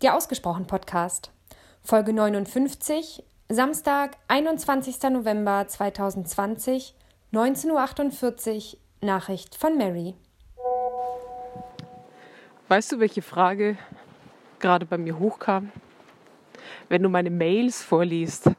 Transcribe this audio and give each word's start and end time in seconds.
Der 0.00 0.14
Ausgesprochen 0.14 0.68
Podcast. 0.68 1.32
Folge 1.82 2.12
59, 2.12 3.24
Samstag, 3.48 4.16
21. 4.28 5.02
November 5.10 5.66
2020, 5.66 6.94
19.48 7.32 8.74
Uhr, 8.74 8.78
Nachricht 9.00 9.56
von 9.56 9.76
Mary. 9.76 10.14
Weißt 12.68 12.92
du, 12.92 13.00
welche 13.00 13.22
Frage 13.22 13.76
gerade 14.60 14.86
bei 14.86 14.98
mir 14.98 15.18
hochkam? 15.18 15.72
Wenn 16.88 17.02
du 17.02 17.08
meine 17.08 17.30
Mails 17.30 17.82
vorliest, 17.82 18.52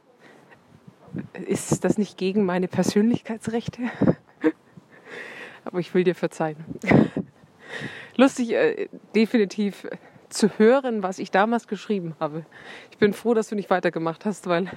ist 1.47 1.85
das 1.85 1.97
nicht 1.97 2.17
gegen 2.17 2.43
meine 2.43 2.67
Persönlichkeitsrechte? 2.67 3.83
Aber 5.63 5.79
ich 5.79 5.93
will 5.93 6.03
dir 6.03 6.15
verzeihen. 6.15 6.57
Lustig, 8.17 8.51
äh, 8.51 8.89
definitiv 9.15 9.87
zu 10.29 10.57
hören, 10.57 11.03
was 11.03 11.19
ich 11.19 11.31
damals 11.31 11.67
geschrieben 11.67 12.15
habe. 12.19 12.45
Ich 12.91 12.97
bin 12.97 13.13
froh, 13.13 13.33
dass 13.33 13.49
du 13.49 13.55
nicht 13.55 13.69
weitergemacht 13.69 14.25
hast, 14.25 14.47
weil 14.47 14.69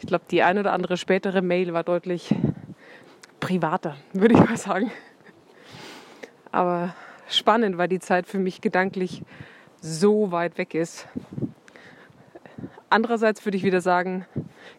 ich 0.00 0.06
glaube, 0.06 0.24
die 0.30 0.42
ein 0.42 0.58
oder 0.58 0.72
andere 0.72 0.96
spätere 0.96 1.42
Mail 1.42 1.72
war 1.72 1.84
deutlich 1.84 2.34
privater, 3.40 3.96
würde 4.12 4.34
ich 4.34 4.40
mal 4.40 4.56
sagen. 4.56 4.90
Aber 6.52 6.94
spannend, 7.28 7.78
weil 7.78 7.88
die 7.88 8.00
Zeit 8.00 8.26
für 8.26 8.38
mich 8.38 8.60
gedanklich 8.60 9.22
so 9.80 10.32
weit 10.32 10.58
weg 10.58 10.74
ist. 10.74 11.06
Andererseits 12.90 13.44
würde 13.44 13.56
ich 13.56 13.64
wieder 13.64 13.80
sagen, 13.80 14.26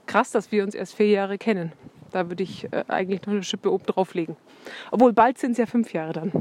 krass, 0.08 0.32
dass 0.32 0.52
wir 0.52 0.64
uns 0.64 0.74
erst 0.74 0.96
vier 0.96 1.10
Jahre 1.10 1.38
kennen. 1.38 1.72
Da 2.12 2.28
würde 2.30 2.44
ich 2.44 2.72
äh, 2.74 2.84
eigentlich 2.88 3.22
noch 3.22 3.34
eine 3.34 3.44
Schippe 3.44 3.72
oben 3.72 3.86
drauflegen. 3.86 4.36
Obwohl 4.92 5.14
bald 5.14 5.38
sind 5.38 5.52
es 5.52 5.58
ja 5.58 5.68
fünf 5.68 5.94
Jahre 5.94 6.14
dann. 6.14 6.32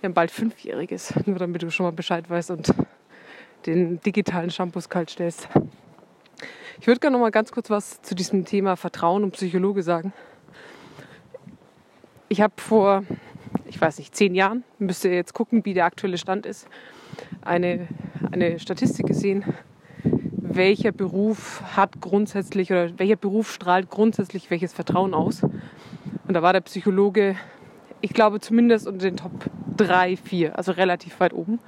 Wir 0.00 0.08
haben 0.08 0.14
bald 0.14 0.30
Fünfjähriges, 0.30 1.14
nur 1.26 1.38
damit 1.38 1.62
du 1.62 1.70
schon 1.70 1.84
mal 1.84 1.92
Bescheid 1.92 2.28
weißt 2.28 2.50
und 2.50 2.72
den 3.64 3.98
digitalen 4.00 4.50
Shampoos 4.50 4.90
kalt 4.90 5.10
stellst. 5.10 5.48
Ich 6.78 6.86
würde 6.86 7.00
gerne 7.00 7.16
noch 7.16 7.22
mal 7.22 7.30
ganz 7.30 7.50
kurz 7.50 7.70
was 7.70 8.02
zu 8.02 8.14
diesem 8.14 8.44
Thema 8.44 8.76
Vertrauen 8.76 9.24
und 9.24 9.30
Psychologe 9.32 9.82
sagen. 9.82 10.12
Ich 12.28 12.42
habe 12.42 12.52
vor, 12.58 13.04
ich 13.64 13.80
weiß 13.80 13.98
nicht, 13.98 14.14
zehn 14.14 14.34
Jahren, 14.34 14.64
müsst 14.78 15.04
ihr 15.04 15.14
jetzt 15.14 15.32
gucken, 15.32 15.64
wie 15.64 15.72
der 15.72 15.86
aktuelle 15.86 16.18
Stand 16.18 16.44
ist, 16.44 16.68
eine, 17.40 17.88
eine 18.32 18.58
Statistik 18.58 19.06
gesehen, 19.06 19.44
welcher 20.02 20.92
Beruf 20.92 21.62
hat 21.74 22.00
grundsätzlich 22.02 22.70
oder 22.70 22.98
welcher 22.98 23.16
Beruf 23.16 23.50
strahlt 23.50 23.88
grundsätzlich 23.88 24.50
welches 24.50 24.74
Vertrauen 24.74 25.14
aus. 25.14 25.42
Und 25.42 26.34
da 26.34 26.42
war 26.42 26.52
der 26.52 26.60
Psychologe, 26.60 27.36
ich 28.00 28.12
glaube 28.12 28.40
zumindest 28.40 28.86
unter 28.86 29.08
den 29.08 29.16
Top 29.16 29.32
3, 29.76 30.16
4, 30.16 30.56
also 30.56 30.72
relativ 30.72 31.18
weit 31.20 31.32
oben. 31.32 31.58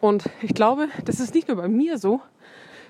Und 0.00 0.24
ich 0.42 0.54
glaube, 0.54 0.88
das 1.04 1.20
ist 1.20 1.34
nicht 1.34 1.48
nur 1.48 1.56
bei 1.56 1.68
mir 1.68 1.98
so, 1.98 2.20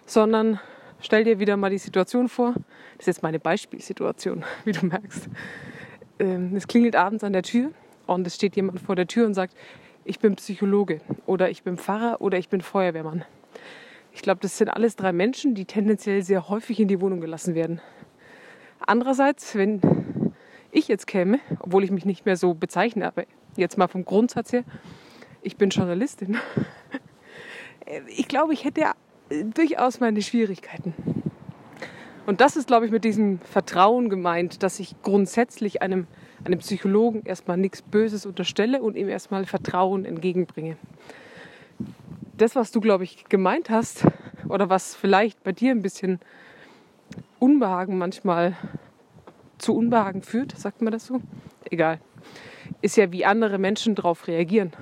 sondern 0.06 0.60
stell 1.00 1.24
dir 1.24 1.38
wieder 1.38 1.56
mal 1.56 1.70
die 1.70 1.78
Situation 1.78 2.28
vor. 2.28 2.54
Das 2.96 3.00
ist 3.00 3.06
jetzt 3.06 3.22
meine 3.22 3.40
Beispielsituation, 3.40 4.44
wie 4.64 4.72
du 4.72 4.86
merkst. 4.86 5.28
Ähm, 6.18 6.54
es 6.54 6.68
klingelt 6.68 6.96
abends 6.96 7.24
an 7.24 7.32
der 7.32 7.42
Tür 7.42 7.70
und 8.06 8.26
es 8.26 8.34
steht 8.34 8.56
jemand 8.56 8.80
vor 8.80 8.96
der 8.96 9.06
Tür 9.06 9.26
und 9.26 9.34
sagt, 9.34 9.54
ich 10.04 10.18
bin 10.18 10.36
Psychologe 10.36 11.00
oder 11.26 11.50
ich 11.50 11.62
bin 11.62 11.76
Pfarrer 11.76 12.20
oder 12.20 12.38
ich 12.38 12.48
bin 12.48 12.60
Feuerwehrmann. 12.60 13.24
Ich 14.12 14.22
glaube, 14.22 14.40
das 14.40 14.58
sind 14.58 14.68
alles 14.68 14.96
drei 14.96 15.12
Menschen, 15.12 15.54
die 15.54 15.66
tendenziell 15.66 16.22
sehr 16.22 16.48
häufig 16.48 16.80
in 16.80 16.88
die 16.88 17.00
Wohnung 17.00 17.20
gelassen 17.20 17.54
werden. 17.54 17.80
Andererseits, 18.80 19.54
wenn 19.54 19.80
ich 20.72 20.88
jetzt 20.88 21.06
käme, 21.06 21.40
obwohl 21.60 21.84
ich 21.84 21.90
mich 21.90 22.04
nicht 22.04 22.26
mehr 22.26 22.36
so 22.36 22.54
bezeichne, 22.54 23.06
aber 23.06 23.24
jetzt 23.56 23.78
mal 23.78 23.88
vom 23.88 24.04
Grundsatz 24.04 24.52
her, 24.52 24.64
ich 25.42 25.56
bin 25.56 25.70
Journalistin. 25.70 26.38
Ich 28.06 28.28
glaube, 28.28 28.52
ich 28.52 28.64
hätte 28.64 28.82
ja 28.82 28.94
durchaus 29.52 29.98
meine 29.98 30.22
Schwierigkeiten. 30.22 30.94
Und 32.24 32.40
das 32.40 32.54
ist, 32.54 32.68
glaube 32.68 32.86
ich, 32.86 32.92
mit 32.92 33.02
diesem 33.02 33.40
Vertrauen 33.40 34.08
gemeint, 34.08 34.62
dass 34.62 34.78
ich 34.78 34.94
grundsätzlich 35.02 35.82
einem, 35.82 36.06
einem 36.44 36.60
Psychologen 36.60 37.24
erstmal 37.24 37.56
nichts 37.56 37.82
Böses 37.82 38.26
unterstelle 38.26 38.80
und 38.80 38.96
ihm 38.96 39.08
erstmal 39.08 39.44
Vertrauen 39.44 40.04
entgegenbringe. 40.04 40.76
Das, 42.36 42.54
was 42.54 42.70
du, 42.70 42.80
glaube 42.80 43.02
ich, 43.02 43.24
gemeint 43.24 43.70
hast, 43.70 44.06
oder 44.48 44.70
was 44.70 44.94
vielleicht 44.94 45.42
bei 45.42 45.52
dir 45.52 45.72
ein 45.72 45.82
bisschen 45.82 46.20
Unbehagen 47.38 47.98
manchmal 47.98 48.56
zu 49.60 49.76
Unbehagen 49.76 50.22
führt, 50.22 50.56
sagt 50.56 50.82
man 50.82 50.92
das 50.92 51.06
so? 51.06 51.20
Egal. 51.70 52.00
Ist 52.82 52.96
ja, 52.96 53.12
wie 53.12 53.24
andere 53.24 53.58
Menschen 53.58 53.94
darauf 53.94 54.26
reagieren. 54.26 54.72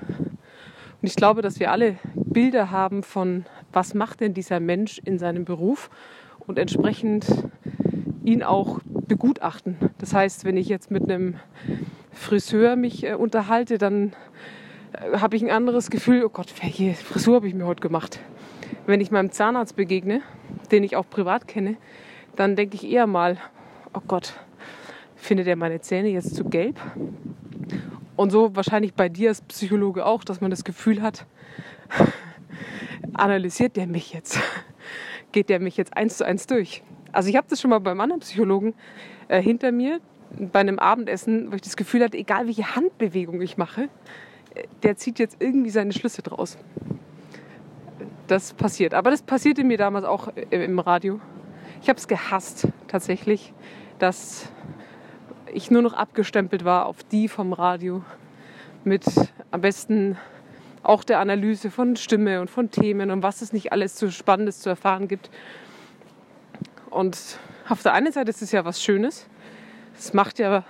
Und 1.01 1.07
ich 1.07 1.15
glaube, 1.15 1.41
dass 1.41 1.59
wir 1.59 1.71
alle 1.71 1.97
Bilder 2.15 2.71
haben 2.71 3.03
von, 3.03 3.45
was 3.71 3.93
macht 3.93 4.21
denn 4.21 4.33
dieser 4.33 4.59
Mensch 4.59 4.99
in 5.03 5.19
seinem 5.19 5.45
Beruf 5.45 5.89
und 6.39 6.59
entsprechend 6.59 7.25
ihn 8.23 8.43
auch 8.43 8.79
begutachten. 8.85 9.77
Das 9.97 10.13
heißt, 10.13 10.45
wenn 10.45 10.57
ich 10.57 10.67
jetzt 10.67 10.91
mit 10.91 11.03
einem 11.03 11.35
Friseur 12.11 12.75
mich 12.75 13.05
äh, 13.05 13.13
unterhalte, 13.13 13.77
dann 13.77 14.13
äh, 14.93 15.17
habe 15.17 15.35
ich 15.35 15.43
ein 15.43 15.49
anderes 15.49 15.89
Gefühl, 15.89 16.23
oh 16.25 16.29
Gott, 16.29 16.53
welche 16.61 16.93
Frisur 16.93 17.35
habe 17.35 17.47
ich 17.47 17.53
mir 17.53 17.65
heute 17.65 17.81
gemacht? 17.81 18.19
Wenn 18.85 19.01
ich 19.01 19.11
meinem 19.11 19.31
Zahnarzt 19.31 19.75
begegne, 19.75 20.21
den 20.71 20.83
ich 20.83 20.95
auch 20.95 21.09
privat 21.09 21.47
kenne, 21.47 21.77
dann 22.35 22.55
denke 22.55 22.75
ich 22.75 22.89
eher 22.89 23.07
mal, 23.07 23.37
oh 23.93 24.01
Gott, 24.07 24.33
findet 25.19 25.47
er 25.47 25.55
meine 25.55 25.81
Zähne 25.81 26.09
jetzt 26.09 26.35
zu 26.35 26.45
gelb? 26.45 26.79
Und 28.15 28.31
so 28.31 28.55
wahrscheinlich 28.55 28.93
bei 28.93 29.09
dir 29.09 29.29
als 29.29 29.41
Psychologe 29.41 30.05
auch, 30.05 30.23
dass 30.23 30.41
man 30.41 30.49
das 30.51 30.63
Gefühl 30.63 31.01
hat, 31.01 31.25
analysiert 33.13 33.75
der 33.75 33.87
mich 33.87 34.13
jetzt? 34.13 34.39
Geht 35.31 35.49
der 35.49 35.59
mich 35.59 35.77
jetzt 35.77 35.95
eins 35.95 36.17
zu 36.17 36.25
eins 36.25 36.47
durch? 36.47 36.83
Also 37.11 37.29
ich 37.29 37.35
habe 37.35 37.47
das 37.49 37.61
schon 37.61 37.69
mal 37.69 37.79
beim 37.79 37.99
anderen 38.01 38.21
Psychologen 38.21 38.73
äh, 39.27 39.41
hinter 39.41 39.71
mir 39.71 39.99
bei 40.37 40.59
einem 40.59 40.79
Abendessen, 40.79 41.51
wo 41.51 41.55
ich 41.55 41.61
das 41.61 41.75
Gefühl 41.75 42.03
hatte, 42.03 42.17
egal 42.17 42.45
welche 42.45 42.75
Handbewegung 42.75 43.41
ich 43.41 43.57
mache, 43.57 43.89
äh, 44.53 44.63
der 44.83 44.95
zieht 44.97 45.19
jetzt 45.19 45.37
irgendwie 45.39 45.69
seine 45.69 45.93
Schlüsse 45.93 46.21
draus. 46.21 46.57
Das 48.27 48.53
passiert. 48.53 48.93
Aber 48.93 49.11
das 49.11 49.21
passierte 49.21 49.63
mir 49.63 49.77
damals 49.77 50.05
auch 50.05 50.29
äh, 50.35 50.63
im 50.63 50.79
Radio. 50.79 51.19
Ich 51.81 51.89
habe 51.89 51.97
es 51.97 52.07
gehasst, 52.07 52.67
tatsächlich, 52.87 53.53
dass 53.97 54.51
ich 55.53 55.71
nur 55.71 55.81
noch 55.81 55.93
abgestempelt 55.93 56.65
war 56.65 56.85
auf 56.85 57.03
die 57.03 57.27
vom 57.27 57.53
Radio 57.53 58.03
mit 58.83 59.03
am 59.51 59.61
besten 59.61 60.17
auch 60.83 61.03
der 61.03 61.19
Analyse 61.19 61.71
von 61.71 61.95
Stimme 61.95 62.41
und 62.41 62.49
von 62.49 62.71
Themen 62.71 63.11
und 63.11 63.23
was 63.23 63.41
es 63.41 63.53
nicht 63.53 63.71
alles 63.71 63.97
so 63.97 64.09
Spannendes 64.09 64.59
zu 64.59 64.69
erfahren 64.69 65.07
gibt. 65.07 65.29
Und 66.89 67.37
auf 67.67 67.83
der 67.83 67.93
einen 67.93 68.11
Seite 68.11 68.29
ist 68.29 68.41
es 68.41 68.51
ja 68.51 68.65
was 68.65 68.81
Schönes. 68.81 69.27
Es 69.97 70.13
macht 70.13 70.39
ja 70.39 70.63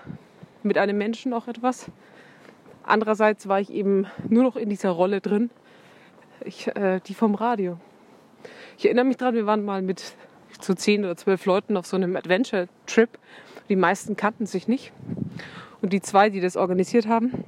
mit 0.64 0.78
einem 0.78 0.98
Menschen 0.98 1.34
auch 1.34 1.48
etwas. 1.48 1.92
Andererseits 2.84 3.48
war 3.48 3.60
ich 3.60 3.72
eben 3.72 4.08
nur 4.28 4.44
noch 4.44 4.56
in 4.56 4.70
dieser 4.70 4.90
Rolle 4.90 5.22
drin, 5.22 5.52
ich, 6.44 6.68
äh, 6.76 7.00
die 7.06 7.14
vom 7.14 7.36
Radio. 7.36 7.78
Ich 8.78 8.86
erinnere 8.86 9.06
mich 9.06 9.18
daran, 9.18 9.36
wir 9.36 9.46
waren 9.46 9.64
mal 9.64 9.82
mit 9.82 10.16
so 10.60 10.74
zehn 10.74 11.06
oder 11.06 11.16
zwölf 11.16 11.46
Leuten 11.46 11.78
auf 11.78 11.86
so 11.86 11.96
einem 11.96 12.16
Adventure-Trip. 12.16 13.10
Die 13.70 13.76
meisten 13.76 14.16
kannten 14.16 14.46
sich 14.46 14.68
nicht. 14.68 14.92
Und 15.82 15.94
die 15.94 16.02
zwei, 16.02 16.30
die 16.30 16.42
das 16.42 16.58
organisiert 16.58 17.08
haben, 17.08 17.44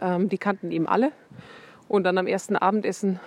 ähm, 0.00 0.28
die 0.28 0.38
kannten 0.38 0.70
eben 0.70 0.86
alle. 0.86 1.12
Und 1.88 2.04
dann 2.04 2.16
am 2.16 2.26
ersten 2.26 2.56
Abendessen 2.56 3.20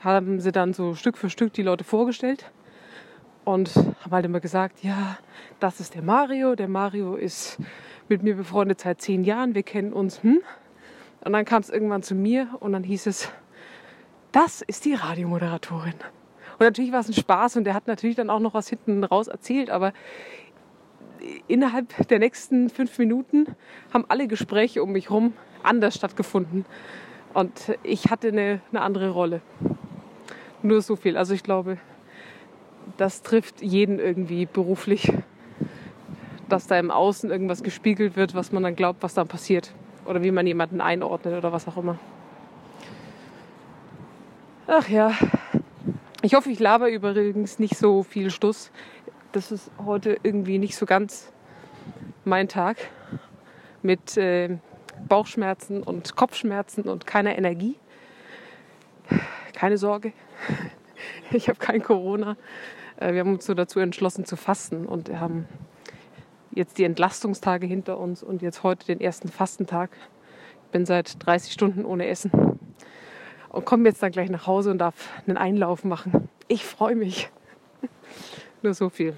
haben 0.00 0.40
sie 0.40 0.52
dann 0.52 0.74
so 0.74 0.94
Stück 0.94 1.16
für 1.16 1.30
Stück 1.30 1.52
die 1.52 1.62
Leute 1.62 1.84
vorgestellt 1.84 2.50
und 3.44 3.74
haben 3.74 4.10
halt 4.10 4.26
immer 4.26 4.40
gesagt, 4.40 4.82
ja, 4.82 5.18
das 5.60 5.80
ist 5.80 5.94
der 5.94 6.02
Mario. 6.02 6.54
Der 6.54 6.68
Mario 6.68 7.14
ist 7.14 7.58
mit 8.08 8.22
mir 8.22 8.36
befreundet 8.36 8.80
seit 8.80 9.00
zehn 9.00 9.24
Jahren. 9.24 9.54
Wir 9.54 9.62
kennen 9.62 9.92
uns. 9.92 10.22
Hm? 10.22 10.40
Und 11.24 11.32
dann 11.32 11.44
kam 11.44 11.62
es 11.62 11.70
irgendwann 11.70 12.02
zu 12.02 12.14
mir 12.14 12.48
und 12.60 12.72
dann 12.72 12.84
hieß 12.84 13.06
es, 13.06 13.30
das 14.32 14.62
ist 14.62 14.84
die 14.84 14.94
Radiomoderatorin. 14.94 15.94
Und 16.58 16.60
natürlich 16.60 16.92
war 16.92 17.00
es 17.00 17.08
ein 17.08 17.14
Spaß 17.14 17.56
und 17.56 17.64
der 17.64 17.74
hat 17.74 17.86
natürlich 17.86 18.16
dann 18.16 18.30
auch 18.30 18.40
noch 18.40 18.54
was 18.54 18.68
hinten 18.68 19.04
raus 19.04 19.28
erzählt, 19.28 19.70
aber 19.70 19.92
innerhalb 21.46 22.08
der 22.08 22.18
nächsten 22.18 22.70
fünf 22.70 22.98
Minuten 22.98 23.46
haben 23.92 24.04
alle 24.08 24.28
Gespräche 24.28 24.82
um 24.82 24.92
mich 24.92 25.10
herum 25.10 25.32
anders 25.62 25.94
stattgefunden. 25.94 26.64
Und 27.34 27.76
ich 27.82 28.10
hatte 28.10 28.28
eine, 28.28 28.60
eine 28.70 28.82
andere 28.82 29.10
Rolle. 29.10 29.40
Nur 30.62 30.82
so 30.82 30.96
viel. 30.96 31.16
Also 31.16 31.34
ich 31.34 31.42
glaube, 31.42 31.78
das 32.96 33.22
trifft 33.22 33.62
jeden 33.62 33.98
irgendwie 33.98 34.46
beruflich, 34.46 35.12
dass 36.48 36.66
da 36.66 36.78
im 36.78 36.90
Außen 36.90 37.30
irgendwas 37.30 37.62
gespiegelt 37.62 38.16
wird, 38.16 38.34
was 38.34 38.52
man 38.52 38.62
dann 38.62 38.76
glaubt, 38.76 39.02
was 39.02 39.14
dann 39.14 39.28
passiert. 39.28 39.72
Oder 40.06 40.22
wie 40.22 40.30
man 40.30 40.46
jemanden 40.46 40.80
einordnet 40.80 41.34
oder 41.34 41.52
was 41.52 41.68
auch 41.68 41.76
immer. 41.76 41.98
Ach 44.66 44.88
ja, 44.88 45.12
ich 46.22 46.34
hoffe, 46.34 46.50
ich 46.50 46.58
laber 46.58 46.90
übrigens 46.90 47.58
nicht 47.58 47.76
so 47.76 48.02
viel 48.02 48.30
Stuss. 48.30 48.70
Das 49.32 49.52
ist 49.52 49.70
heute 49.84 50.18
irgendwie 50.22 50.56
nicht 50.56 50.74
so 50.74 50.86
ganz 50.86 51.30
mein 52.24 52.48
Tag 52.48 52.78
mit 53.82 54.16
äh, 54.16 54.56
Bauchschmerzen 55.06 55.82
und 55.82 56.16
Kopfschmerzen 56.16 56.84
und 56.84 57.06
keiner 57.06 57.36
Energie. 57.36 57.76
keine 59.52 59.76
Sorge, 59.76 60.14
ich 61.30 61.50
habe 61.50 61.58
kein 61.58 61.82
Corona. 61.82 62.38
Äh, 62.96 63.12
wir 63.12 63.20
haben 63.20 63.34
uns 63.34 63.44
so 63.44 63.52
dazu 63.52 63.80
entschlossen 63.80 64.24
zu 64.24 64.36
fasten 64.36 64.86
und 64.86 65.10
haben 65.10 65.46
jetzt 66.50 66.78
die 66.78 66.84
Entlastungstage 66.84 67.66
hinter 67.66 67.98
uns 67.98 68.22
und 68.22 68.40
jetzt 68.40 68.62
heute 68.62 68.86
den 68.86 69.00
ersten 69.00 69.28
Fastentag. 69.28 69.90
Ich 70.64 70.70
bin 70.70 70.86
seit 70.86 71.24
30 71.26 71.52
Stunden 71.52 71.84
ohne 71.84 72.06
Essen 72.06 72.58
und 73.50 73.64
komme 73.66 73.86
jetzt 73.88 74.02
dann 74.02 74.10
gleich 74.10 74.30
nach 74.30 74.46
Hause 74.46 74.70
und 74.70 74.78
darf 74.78 75.10
einen 75.26 75.36
Einlauf 75.36 75.84
machen. 75.84 76.30
Ich 76.48 76.64
freue 76.64 76.96
mich. 76.96 77.30
Nur 78.60 78.74
so 78.74 78.88
viel. 78.88 79.14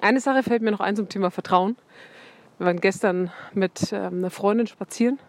Eine 0.00 0.18
Sache 0.18 0.42
fällt 0.42 0.60
mir 0.60 0.72
noch 0.72 0.80
ein 0.80 0.96
zum 0.96 1.08
Thema 1.08 1.30
Vertrauen. 1.30 1.76
Wir 2.58 2.66
waren 2.66 2.80
gestern 2.80 3.30
mit 3.54 3.92
ähm, 3.92 4.18
einer 4.18 4.30
Freundin 4.30 4.66
spazieren 4.66 5.20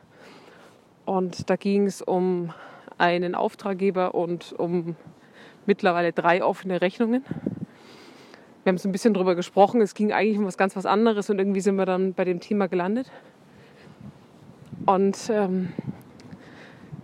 und 1.06 1.48
da 1.50 1.56
ging 1.56 1.86
es 1.86 2.02
um 2.02 2.52
einen 2.98 3.36
Auftraggeber 3.36 4.16
und 4.16 4.54
um 4.54 4.96
mittlerweile 5.68 6.14
drei 6.14 6.44
offene 6.44 6.82
Rechnungen. 6.82 7.24
Wir 8.64 8.72
haben 8.72 8.80
so 8.80 8.90
ein 8.90 8.92
bisschen 8.92 9.14
darüber 9.14 9.36
gesprochen. 9.36 9.82
Es 9.82 9.94
ging 9.94 10.12
eigentlich 10.12 10.40
um 10.40 10.46
was 10.46 10.58
ganz 10.58 10.76
was 10.76 10.88
anderes 10.88 11.30
und 11.30 11.38
irgendwie 11.38 11.62
sind 11.62 11.76
wir 11.76 11.86
dann 11.86 12.16
bei 12.16 12.26
dem 12.26 12.40
Thema 12.40 12.68
gelandet. 12.68 13.12
Und 14.88 15.30
ähm, 15.30 15.74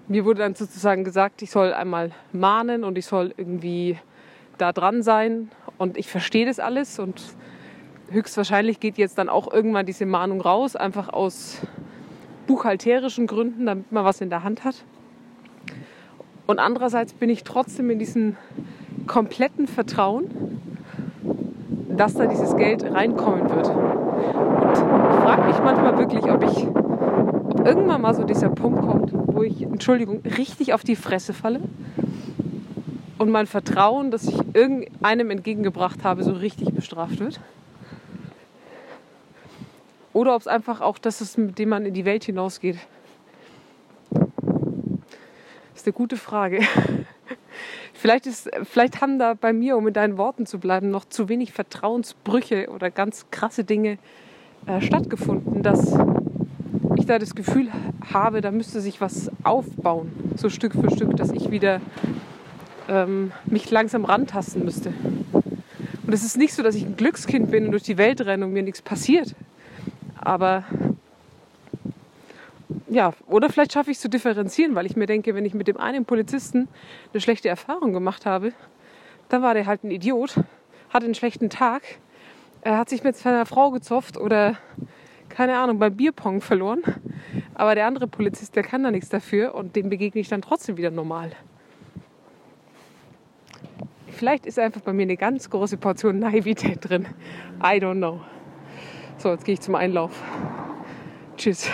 mir 0.08 0.26
wurde 0.26 0.40
dann 0.40 0.56
sozusagen 0.56 1.04
gesagt, 1.04 1.44
ich 1.44 1.52
soll 1.52 1.74
einmal 1.74 2.12
mahnen 2.32 2.84
und 2.84 2.98
ich 2.98 3.06
soll 3.06 3.36
irgendwie 3.38 4.00
da 4.58 4.74
dran 4.74 5.04
sein. 5.04 5.52
Und 5.78 5.98
ich 5.98 6.08
verstehe 6.08 6.46
das 6.46 6.60
alles 6.60 7.00
und 7.00 7.22
höchstwahrscheinlich 8.10 8.80
geht 8.80 8.98
jetzt 8.98 9.18
dann 9.18 9.30
auch 9.30 9.52
irgendwann 9.52 9.86
diese 9.86 10.06
Mahnung 10.06 10.42
raus, 10.42 10.76
einfach 10.76 11.10
aus 11.10 11.62
buchhalterischen 12.48 13.28
Gründen, 13.28 13.66
damit 13.66 13.92
man 13.92 14.06
was 14.06 14.22
in 14.22 14.30
der 14.30 14.44
Hand 14.44 14.64
hat. 14.64 14.76
Und 16.48 16.60
andererseits 16.60 17.14
bin 17.14 17.30
ich 17.30 17.44
trotzdem 17.44 17.90
in 17.90 18.00
diesem 18.00 18.38
kompletten 19.06 19.68
Vertrauen, 19.68 20.62
dass 21.90 22.14
da 22.14 22.26
dieses 22.26 22.56
Geld 22.56 22.84
reinkommen 22.84 23.50
wird. 23.50 23.70
Und 23.70 24.72
ich 24.72 24.80
frage 24.80 25.48
mich 25.48 25.60
manchmal 25.60 25.98
wirklich, 25.98 26.24
ob 26.24 26.44
ich 26.44 26.68
ob 26.68 27.66
irgendwann 27.66 28.02
mal 28.02 28.14
so 28.14 28.24
dieser 28.24 28.50
Punkt 28.50 28.82
kommt, 28.82 29.12
wo 29.14 29.44
ich, 29.44 29.62
Entschuldigung, 29.62 30.22
richtig 30.38 30.74
auf 30.74 30.84
die 30.84 30.96
Fresse 30.96 31.34
falle 31.34 31.60
und 33.18 33.30
mein 33.30 33.48
Vertrauen, 33.48 34.12
das 34.12 34.28
ich 34.28 34.38
irgendeinem 34.54 35.32
entgegengebracht 35.32 36.04
habe, 36.04 36.24
so 36.24 36.32
richtig 36.32 36.74
bestraft 36.74 37.20
wird. 37.20 37.40
Oder 40.14 40.36
ob 40.36 40.42
es 40.42 40.48
einfach 40.48 40.82
auch 40.82 40.98
das 40.98 41.22
ist, 41.22 41.38
mit 41.38 41.60
dem 41.60 41.70
man 41.70 41.86
in 41.86 41.94
die 41.94 42.06
Welt 42.06 42.24
hinausgeht. 42.24 42.78
Das 44.10 45.82
ist 45.82 45.86
eine 45.86 45.94
gute 45.94 46.18
Frage. 46.18 46.62
Vielleicht, 47.94 48.28
ist, 48.28 48.48
vielleicht 48.64 49.02
haben 49.02 49.18
da 49.18 49.34
bei 49.34 49.54
mir, 49.54 49.76
um 49.76 49.88
in 49.88 49.94
deinen 49.94 50.20
Worten 50.20 50.46
zu 50.46 50.60
bleiben, 50.60 50.92
noch 50.92 51.06
zu 51.06 51.30
wenig 51.30 51.52
Vertrauensbrüche 51.52 52.70
oder 52.70 52.92
ganz 52.92 53.26
krasse 53.32 53.64
Dinge 53.64 53.98
äh, 54.68 54.82
stattgefunden, 54.82 55.64
dass 55.64 55.98
ich 56.96 57.08
da 57.08 57.18
das 57.18 57.34
Gefühl 57.34 57.70
habe, 58.14 58.42
da 58.42 58.52
müsste 58.52 58.82
sich 58.82 59.02
was 59.02 59.32
aufbauen, 59.44 60.12
so 60.36 60.50
Stück 60.50 60.74
für 60.74 60.92
Stück, 60.92 61.18
dass 61.18 61.32
ich 61.32 61.50
wieder 61.50 61.82
ähm, 62.88 63.32
mich 63.46 63.70
langsam 63.72 64.06
rantasten 64.06 64.64
müsste. 64.64 64.94
Und 65.34 66.14
es 66.14 66.24
ist 66.24 66.38
nicht 66.38 66.54
so, 66.54 66.64
dass 66.64 66.76
ich 66.76 66.86
ein 66.86 66.96
Glückskind 66.96 67.52
bin 67.52 67.66
und 67.66 67.72
durch 67.72 67.84
die 67.84 67.98
Welt 67.98 68.22
renne 68.22 68.46
und 68.46 68.54
mir 68.54 68.64
nichts 68.64 68.82
passiert. 68.82 69.36
Aber 70.16 70.64
ja, 72.90 73.14
oder 73.28 73.50
vielleicht 73.50 73.74
schaffe 73.74 73.92
ich 73.92 73.98
es 73.98 74.02
zu 74.02 74.10
differenzieren, 74.10 74.76
weil 74.76 74.86
ich 74.86 74.96
mir 74.96 75.06
denke, 75.06 75.36
wenn 75.36 75.46
ich 75.46 75.54
mit 75.54 75.68
dem 75.68 75.78
einen 75.78 76.06
Polizisten 76.06 76.68
eine 77.14 77.22
schlechte 77.22 77.50
Erfahrung 77.50 77.94
gemacht 77.94 78.26
habe, 78.26 78.54
dann 79.30 79.42
war 79.42 79.54
der 79.54 79.66
halt 79.66 79.84
ein 79.84 79.92
Idiot, 79.92 80.36
hatte 80.90 81.06
einen 81.06 81.16
schlechten 81.16 81.50
Tag, 81.50 81.84
er 82.62 82.78
hat 82.78 82.90
sich 82.90 83.04
mit 83.04 83.16
seiner 83.16 83.46
Frau 83.46 83.72
gezofft 83.72 84.18
oder 84.18 84.58
keine 85.30 85.58
Ahnung, 85.58 85.80
beim 85.80 85.96
Bierpong 85.96 86.42
verloren. 86.42 86.82
Aber 87.54 87.76
der 87.76 87.86
andere 87.86 88.08
Polizist, 88.08 88.56
der 88.56 88.64
kann 88.64 88.84
da 88.84 88.92
nichts 88.92 89.10
dafür 89.10 89.56
und 89.56 89.76
dem 89.76 89.90
begegne 89.90 90.22
ich 90.22 90.30
dann 90.30 90.42
trotzdem 90.42 90.78
wieder 90.78 90.92
normal. 90.92 91.32
Vielleicht 94.18 94.48
ist 94.48 94.58
einfach 94.58 94.82
bei 94.82 94.94
mir 94.94 95.04
eine 95.04 95.16
ganz 95.16 95.48
große 95.48 95.78
Portion 95.78 96.18
Naivität 96.18 96.90
drin. 96.90 97.06
I 97.60 97.78
don't 97.78 97.98
know. 97.98 98.20
So, 99.20 99.30
jetzt 99.30 99.46
gehe 99.46 99.54
ich 99.54 99.62
zum 99.62 99.76
Einlauf. 99.76 100.12
Tschüss. 101.38 101.70